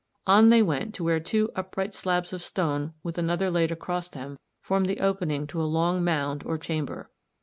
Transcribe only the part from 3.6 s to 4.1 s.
across